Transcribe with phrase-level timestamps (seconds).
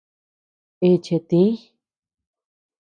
[0.89, 1.47] Eche tïi.